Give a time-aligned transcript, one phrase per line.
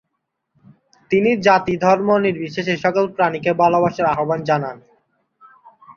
[1.11, 4.77] তিনি জাতি-ধর্ম নির্বিশেষে সকল প্রাণীকে ভালোবাসার আহ্বান জানান।